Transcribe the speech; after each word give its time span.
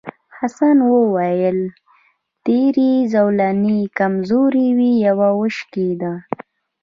حسن 0.37 0.77
وویل 0.93 1.59
تېرې 2.45 2.91
زولنې 3.13 3.79
کمزورې 3.97 4.67
وې 4.77 4.91
یوه 5.07 5.29
وشکېده. 5.39 6.13